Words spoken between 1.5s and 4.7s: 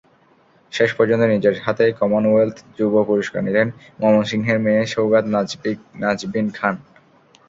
হাতেই কমনওয়েলথ যুব পুরস্কার নিলেন ময়মনসিংহের